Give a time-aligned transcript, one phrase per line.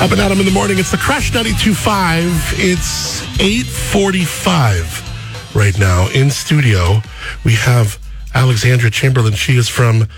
[0.00, 0.78] Up and Adam in the morning.
[0.78, 2.54] It's the Crush 92.5.
[2.56, 6.08] It's 8.45 right now.
[6.14, 7.02] In studio,
[7.44, 7.98] we have
[8.34, 9.34] Alexandra Chamberlain.
[9.34, 10.08] She is from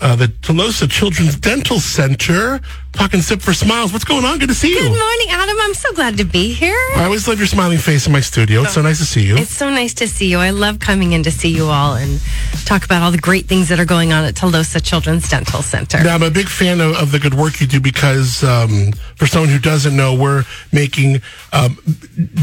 [0.00, 2.60] uh, the Tolosa Children's Dental Center.
[2.92, 3.92] Talking Sip for Smiles.
[3.92, 4.38] What's going on?
[4.38, 4.80] Good to see you.
[4.80, 5.56] Good morning, Adam.
[5.60, 6.78] I'm so glad to be here.
[6.96, 8.62] I always love your smiling face in my studio.
[8.62, 9.36] It's so nice to see you.
[9.36, 10.38] It's so nice to see you.
[10.38, 12.20] I love coming in to see you all and
[12.64, 16.02] talk about all the great things that are going on at Tolosa Children's Dental Center.
[16.02, 19.26] Now, I'm a big fan of, of the good work you do because, um, for
[19.26, 21.20] someone who doesn't know, we're making
[21.52, 21.76] um,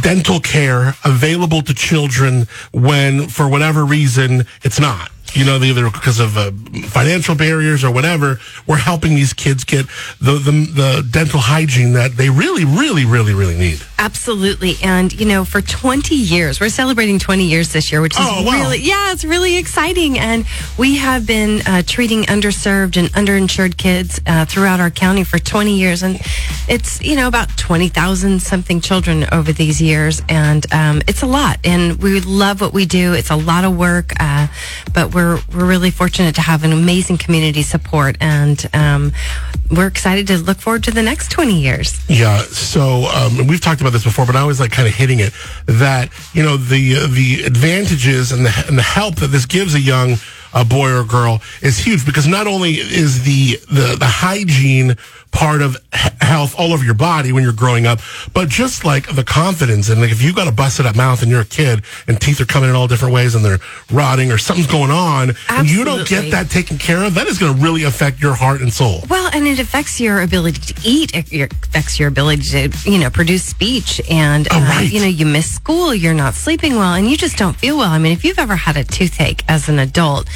[0.02, 5.10] dental care available to children when, for whatever reason, it's not.
[5.34, 6.52] You know, either because of uh,
[6.88, 9.88] financial barriers or whatever, we're helping these kids get
[10.22, 13.82] the, the the dental hygiene that they really, really, really, really need.
[13.98, 14.76] Absolutely.
[14.84, 18.44] And, you know, for 20 years, we're celebrating 20 years this year, which is Oh,
[18.46, 18.52] wow.
[18.52, 20.20] really, yeah, it's really exciting.
[20.20, 20.46] And
[20.78, 25.78] we have been uh, treating underserved and underinsured kids uh, throughout our county for 20
[25.78, 26.04] years.
[26.04, 26.20] And
[26.68, 30.22] it's, you know, about 20,000 something children over these years.
[30.28, 31.60] And um, it's a lot.
[31.64, 33.14] And we love what we do.
[33.14, 34.12] It's a lot of work.
[34.20, 34.48] Uh,
[34.94, 38.18] but we're, we're really fortunate to have an amazing community support.
[38.20, 39.12] And um,
[39.72, 42.00] we're excited to look forward to the next 20 years.
[42.10, 42.40] Yeah.
[42.40, 45.34] So um, we've talked about this before, but I was like kind of hitting it
[45.66, 49.80] that you know the the advantages and the and the help that this gives a
[49.80, 50.16] young
[50.54, 54.96] uh, boy or girl is huge because not only is the the the hygiene
[55.32, 55.76] part of
[56.22, 58.00] health all over your body when you're growing up,
[58.36, 61.32] but just like the confidence and like if you got a busted up mouth and
[61.32, 63.58] you're a kid and teeth are coming in all different ways and they're
[63.92, 67.40] rotting or something's going on and you don't get that taken care of, that is
[67.40, 69.02] going to really affect your heart and soul.
[69.10, 71.16] Well, and it affects your ability to eat.
[71.16, 74.00] It it affects your ability to, you know, produce speech.
[74.12, 74.92] And, Oh, uh, right.
[74.92, 77.90] you know, you miss school, you're not sleeping well, and you just don't feel well.
[77.90, 80.28] I mean, if you've ever had a toothache as an adult,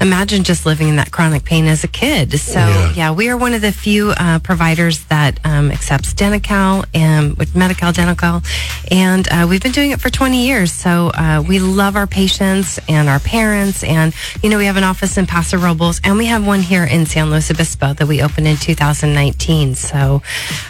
[0.00, 2.38] imagine just living in that chronic pain as a kid.
[2.38, 2.92] So, Yeah.
[2.94, 7.54] yeah, we are one of the few uh, providers that um, accepts Denti-Cal and with
[7.56, 8.42] Medi-Cal Denti-Cal.
[8.90, 10.72] And uh, we've been doing it for 20 years.
[10.72, 13.82] So uh, we love our patients and our parents.
[13.84, 16.84] And, you know, we have an office in Paso Robles and we have one here
[16.84, 19.74] in San Luis Obispo that we opened in 2019.
[19.74, 20.22] So,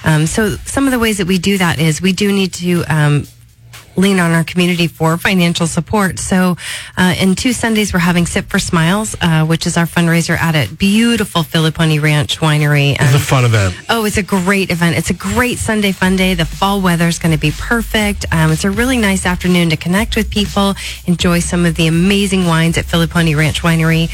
[0.05, 2.85] um, so some of the ways that we do that is we do need to,
[2.85, 3.27] um,
[3.97, 6.19] lean on our community for financial support.
[6.19, 6.57] So,
[6.97, 10.55] uh, in two Sundays, we're having Sip for Smiles, uh, which is our fundraiser at
[10.55, 12.97] a beautiful Filipponi Ranch Winery.
[13.01, 13.75] It's a fun event.
[13.89, 14.97] Oh, it's a great event.
[14.97, 16.35] It's a great Sunday fun day.
[16.35, 18.27] The fall weather is going to be perfect.
[18.33, 20.75] Um, it's a really nice afternoon to connect with people,
[21.07, 24.11] enjoy some of the amazing wines at Filipponi Ranch Winery.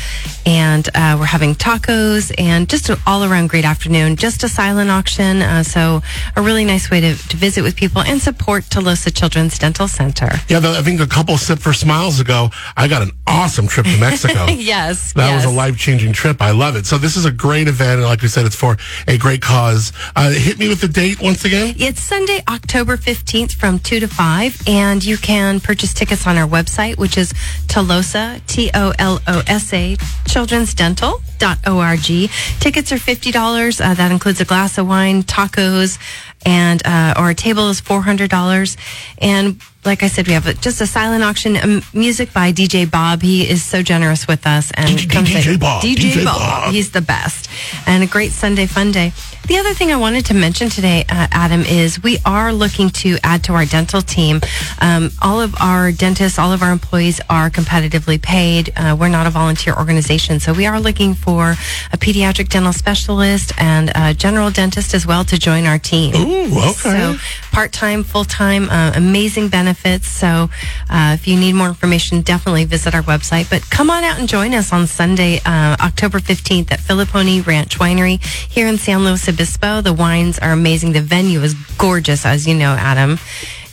[0.46, 4.16] And uh, we're having tacos and just an all around great afternoon.
[4.16, 5.42] Just a silent auction.
[5.42, 6.02] Uh, so,
[6.36, 10.28] a really nice way to, to visit with people and support Tolosa Children's Dental Center.
[10.48, 13.86] Yeah, the, I think a couple sip for smiles ago, I got an awesome trip
[13.86, 14.46] to Mexico.
[14.46, 15.12] yes.
[15.14, 15.44] That yes.
[15.44, 16.40] was a life changing trip.
[16.40, 16.86] I love it.
[16.86, 19.92] So this is a great event, and like we said, it's for a great cause.
[20.14, 21.74] Uh, hit me with the date once again.
[21.78, 26.48] It's Sunday, October 15th from 2 to 5, and you can purchase tickets on our
[26.48, 27.32] website, which is
[27.66, 29.96] Tolosa, T O L O S A,
[30.26, 32.30] childrensdental.org.
[32.60, 33.80] Tickets are $50.
[33.80, 35.98] Uh, that includes a glass of wine, tacos,
[36.44, 38.76] and uh, a table is $400.
[39.18, 42.88] And like I said, we have a, just a silent auction, um, music by DJ
[42.88, 43.20] Bob.
[43.20, 44.70] He is so generous with us.
[44.74, 46.38] and DJ comes in- Bob, DJ, DJ Bob.
[46.38, 46.72] Bob.
[46.72, 47.48] He's the best.
[47.86, 49.12] And a great Sunday fun day.
[49.48, 53.18] The other thing I wanted to mention today, uh, Adam, is we are looking to
[53.24, 54.40] add to our dental team.
[54.80, 58.72] Um, all of our dentists, all of our employees are competitively paid.
[58.76, 61.56] Uh, we're not a volunteer organization, so we are looking for
[61.92, 66.14] a pediatric dental specialist and a general dentist as well to join our team.
[66.14, 66.72] Ooh, okay.
[66.72, 67.16] So
[67.52, 70.08] part time, full time, uh, amazing benefits.
[70.08, 70.48] So
[70.90, 73.48] uh, if you need more information, definitely visit our website.
[73.50, 77.78] But come on out and join us on Sunday, uh, October 15th at Filipponi Ranch
[77.78, 79.82] Winery here in San Luis Obispo.
[79.82, 80.92] The wines are amazing.
[80.92, 83.18] The venue is gorgeous, as you know, Adam.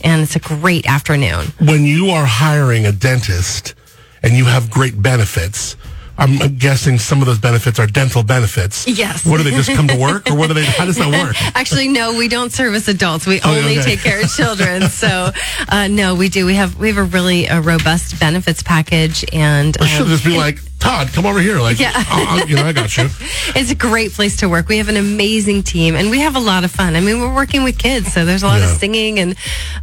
[0.04, 1.46] And it's a great afternoon.
[1.58, 3.74] when you are hiring a dentist
[4.22, 5.76] and you have great benefits,
[6.20, 8.86] I'm guessing some of those benefits are dental benefits.
[8.86, 9.24] Yes.
[9.26, 10.64] What do they just come to work, or what do they?
[10.64, 11.34] How does that work?
[11.56, 13.26] Actually, no, we don't service adults.
[13.26, 13.82] We Oh, only okay.
[13.96, 14.82] take care of children.
[14.90, 15.30] So,
[15.68, 16.44] uh, no, we do.
[16.46, 20.24] We have we have a really uh, robust benefits package, and Or should um, just
[20.24, 21.58] be like, Todd, come over here.
[21.58, 21.92] Like, Yeah.
[21.94, 23.08] uh, you know, I got you.
[23.56, 24.68] It's a great place to work.
[24.68, 26.94] We have an amazing team and we have a lot of fun.
[26.96, 28.70] I mean, we're working with kids, so there's a lot Yeah.
[28.72, 29.32] of singing and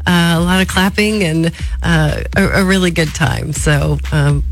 [0.08, 1.52] uh, a lot of clapping and
[1.84, 3.52] uh, a, a really good time.
[3.54, 4.44] So, um,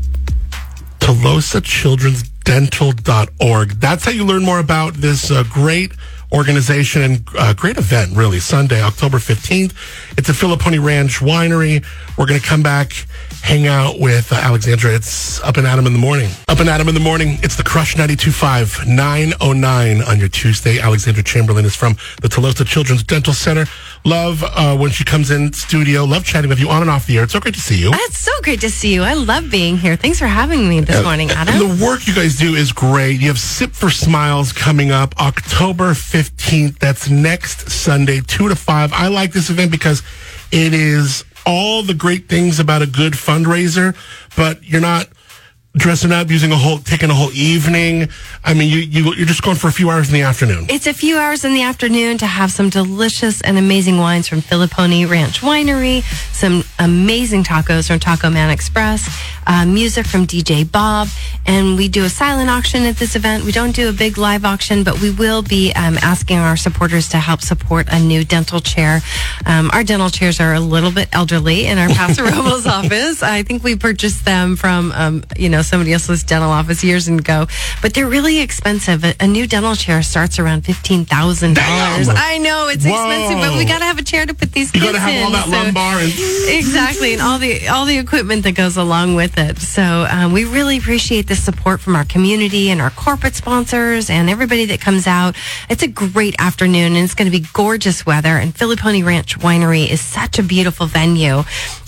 [1.06, 3.68] TolosaChildren'sDental.org.
[3.80, 5.92] That's how you learn more about this uh, great
[6.32, 8.40] organization and uh, great event, really.
[8.40, 9.72] Sunday, October 15th.
[10.18, 11.86] It's a Filipponi Ranch winery.
[12.18, 12.92] We're going to come back,
[13.42, 14.92] hang out with uh, Alexandra.
[14.96, 16.28] It's Up and Adam in the morning.
[16.48, 17.38] Up and Adam in the morning.
[17.40, 20.80] It's the Crush 92.5, 909 on your Tuesday.
[20.80, 23.66] Alexandra Chamberlain is from the Tolosa Children's Dental Center.
[24.06, 26.04] Love uh, when she comes in studio.
[26.04, 27.24] Love chatting with you on and off the air.
[27.24, 27.90] It's so great to see you.
[27.92, 29.02] It's so great to see you.
[29.02, 29.96] I love being here.
[29.96, 31.58] Thanks for having me this morning, Adam.
[31.58, 33.20] The work you guys do is great.
[33.20, 36.78] You have Sip for Smiles coming up October 15th.
[36.78, 38.92] That's next Sunday, 2 to 5.
[38.92, 40.04] I like this event because
[40.52, 43.96] it is all the great things about a good fundraiser,
[44.36, 45.08] but you're not
[45.76, 48.08] dressing up, using a whole, taking a whole evening.
[48.44, 50.66] I mean, you, you, you're just going for a few hours in the afternoon.
[50.68, 54.40] It's a few hours in the afternoon to have some delicious and amazing wines from
[54.40, 56.02] Filipponi Ranch Winery,
[56.32, 59.08] some amazing tacos from Taco Man Express,
[59.46, 61.08] uh, music from DJ Bob,
[61.46, 63.44] and we do a silent auction at this event.
[63.44, 67.08] We don't do a big live auction, but we will be um, asking our supporters
[67.10, 69.00] to help support a new dental chair.
[69.44, 73.22] Um, our dental chairs are a little bit elderly in our Paso Robles office.
[73.22, 77.46] I think we purchased them from, um, you know, somebody else's dental office years ago,
[77.82, 79.04] but they're really expensive.
[79.04, 82.08] A, a new dental chair starts around fifteen thousand dollars.
[82.08, 82.92] I know it's Whoa.
[82.92, 85.00] expensive, but we got to have a chair to put these You kids got to
[85.00, 85.22] have in.
[85.24, 86.12] all that so- lumbar and
[86.48, 89.58] exactly, and all the all the equipment that goes along with it.
[89.58, 94.30] So um, we really appreciate the support from our community and our corporate sponsors and
[94.30, 95.36] everybody that comes out.
[95.68, 98.36] It's a great afternoon, and it's going to be gorgeous weather.
[98.36, 101.42] And Filipponi Ranch Winery is such a beautiful venue,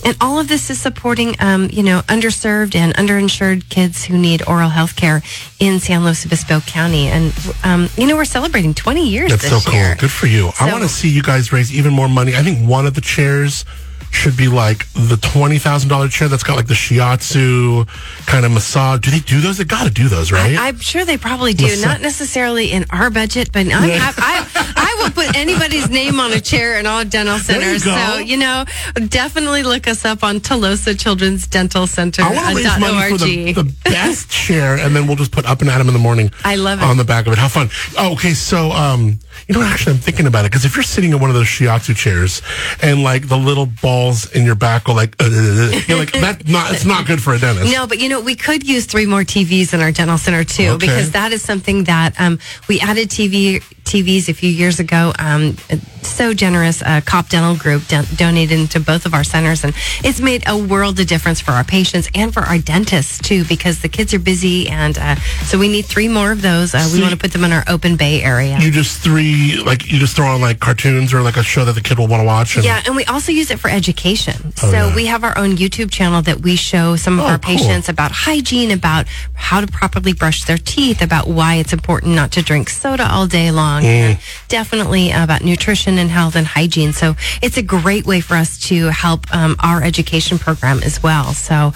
[0.05, 4.41] and all of this is supporting, um, you know, underserved and underinsured kids who need
[4.47, 5.21] oral health care
[5.59, 7.07] in San Luis Obispo County.
[7.07, 7.33] And
[7.63, 9.95] um, you know, we're celebrating 20 years That's this so year.
[9.95, 10.01] cool.
[10.01, 10.51] Good for you.
[10.59, 12.35] I want to see you guys raise even more money.
[12.35, 13.65] I think one of the chairs
[14.11, 17.87] should be like the twenty thousand dollar chair that's got like the shiatsu
[18.25, 18.99] kind of massage.
[19.01, 19.57] Do they do those?
[19.57, 20.57] They got to do those, right?
[20.57, 21.67] I, I'm sure they probably do.
[21.81, 26.41] Not necessarily in our budget, but I'm I, I will put anybody's name on a
[26.41, 27.83] chair in all dental There you centers.
[27.83, 28.65] So, you know,
[29.07, 32.21] definitely look us up on Tolosa Children's Dental Center.
[32.23, 35.45] I want to raise money for the, the best chair, and then we'll just put
[35.45, 36.31] up and at 'em in the morning.
[36.43, 36.85] I love it.
[36.85, 37.39] on the back of it.
[37.39, 37.69] How fun!
[37.97, 39.61] Oh, okay, so um, you know?
[39.61, 42.41] Actually, I'm thinking about it because if you're sitting in one of those shiatsu chairs
[42.81, 46.11] and like the little balls in your back go like, uh, uh, uh, you're like
[46.11, 46.47] that.
[46.47, 47.71] Not it's not good for a dentist.
[47.73, 50.69] No, but you know, we could use three more TVs in our dental center too,
[50.75, 50.85] Okay.
[50.87, 55.11] because that is something that um, we added TV TVs a few years ago.
[55.17, 55.55] Um,
[56.03, 60.19] so generous, uh, Cop Dental Group don- donated to both of our centers, and it's
[60.21, 63.89] made a world of difference for our patients and for our dentists too, because the
[63.89, 65.15] kids are busy, and uh,
[65.49, 66.73] so we need three more of those.
[66.75, 68.57] Uh, we want to put them in our open bay area.
[68.59, 71.73] You just three like you just throw on like cartoons or like a show that
[71.73, 72.55] the kid will want to watch.
[72.55, 74.53] And, Yeah, and we also use it for education.
[74.55, 74.95] so Oh, yeah.
[74.95, 77.57] we have our own YouTube channel that we show some of Oh, our cool.
[77.57, 82.31] patients about hygiene, about how to properly brush their teeth, about why it's important not
[82.33, 84.47] to drink soda all day long, Mm.
[84.47, 86.93] definitely about nutrition and health and hygiene.
[86.93, 91.33] So it's a great way for us to help um, our education program as well.
[91.33, 91.73] So.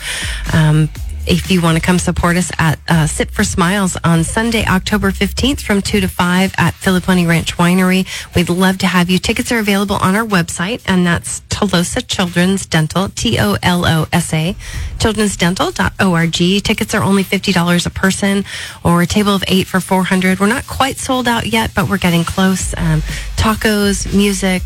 [0.53, 0.89] Um,
[1.27, 5.11] if you want to come support us at uh, Sip for Smiles on Sunday, October
[5.11, 9.19] 15th from 2 to 5 at Filipponi Ranch Winery, we'd love to have you.
[9.19, 14.55] Tickets are available on our website, and that's Tolosa Children's Dental, T-O-L-O-S-A,
[14.99, 16.63] Children's childrensdental.org.
[16.63, 18.45] Tickets are only $50 a person
[18.83, 21.97] or a table of eight for 400 We're not quite sold out yet, but we're
[21.97, 22.73] getting close.
[22.77, 23.01] Um,
[23.35, 24.63] tacos, music,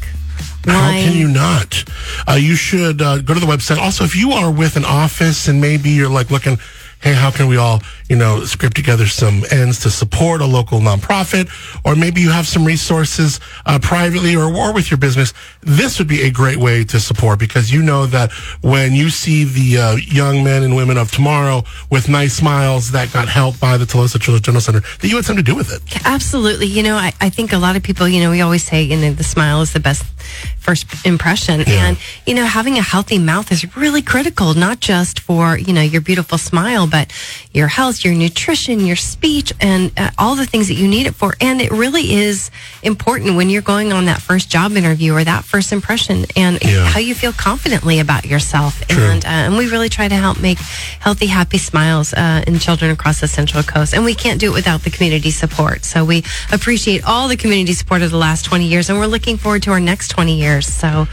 [0.66, 1.84] How can you not?
[2.28, 3.78] Uh, you should uh, go to the website.
[3.78, 6.58] Also, if you are with an office and maybe you're like looking,
[7.02, 10.80] hey, how can we all, you know, scrape together some ends to support a local
[10.80, 11.48] nonprofit,
[11.86, 16.08] or maybe you have some resources uh, privately or, or with your business, this would
[16.08, 18.32] be a great way to support because you know that
[18.62, 23.14] when you see the uh, young men and women of tomorrow with nice smiles that
[23.14, 25.72] got helped by the Tolosa Children's Dental Center, that you had something to do with
[25.72, 26.06] it.
[26.06, 26.66] Absolutely.
[26.66, 28.98] You know, I, I think a lot of people, you know, we always say, you
[28.98, 30.04] know, the smile is the best
[30.60, 31.62] first impression.
[31.68, 35.82] And, you know, having a healthy mouth is really critical, not just for, you know,
[35.82, 37.12] your beautiful smile, but
[37.54, 41.16] your health, your nutrition, your speech, and uh, all the things that you need it
[41.16, 41.36] for.
[41.40, 42.52] And it really is
[42.84, 46.86] important when you're going on that first job interview or that first impression and Yeah.
[46.88, 48.86] how you feel confidently about yourself.
[48.88, 49.04] True.
[49.04, 50.58] And, uh, and we really try to help make
[51.00, 53.94] healthy, happy smiles uh, in children across the Central Coast.
[53.94, 55.86] And we can't do it without the community support.
[55.86, 59.38] So we appreciate all the community support of the last 20 years, and we're looking
[59.38, 60.68] forward to our next 20 years.
[60.68, 61.08] So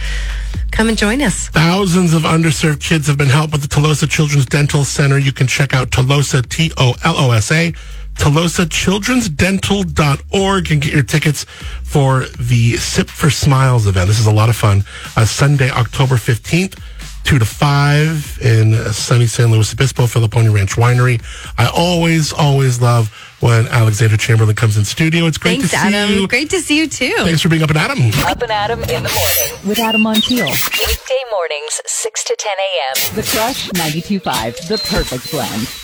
[0.70, 1.48] come and join us.
[1.48, 5.18] Thousands of underserved kids have been helped with the Tolosa Children's Dental Center.
[5.18, 7.72] You can check out Tolosa, T O L O S A,
[8.16, 11.44] TolosaChildren'sDental.org and get your tickets
[11.82, 14.08] for the Sip for Smiles event.
[14.08, 14.84] This is a lot of fun.
[15.16, 16.78] Uh, Sunday, October 15th.
[17.24, 21.22] 2 to 5 in sunny San Luis Obispo, Filipponi Ranch Winery.
[21.58, 23.08] I always, always love
[23.40, 25.26] when Alexander Chamberlain comes in studio.
[25.26, 26.14] It's great Thanks, to see Adam.
[26.14, 26.28] you.
[26.28, 27.14] Great to see you too.
[27.18, 27.98] Thanks for being up and Adam.
[28.26, 30.46] Up and Adam in the morning with Adam on Montiel.
[30.86, 33.16] Weekday mornings, 6 to 10 a.m.
[33.16, 35.83] The Crush 92.5, the perfect blend.